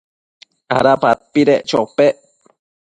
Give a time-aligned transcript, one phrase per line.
[0.77, 2.15] ¿ada padpedec chopec?